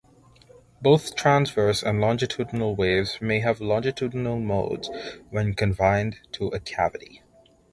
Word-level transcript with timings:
Both 0.81 1.15
transverse 1.15 1.83
and 1.83 2.01
longitudinal 2.01 2.75
waves 2.75 3.21
may 3.21 3.39
have 3.41 3.61
longitudinal 3.61 4.39
modes 4.39 4.89
when 5.29 5.53
confined 5.53 6.15
to 6.31 6.47
a 6.47 6.59
cavity. 6.59 7.21